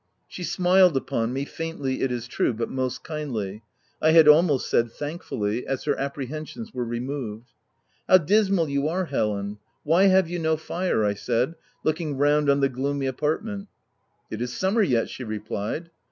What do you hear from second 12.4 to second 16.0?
on the gloomy apartment." It is summer yet/* she replied.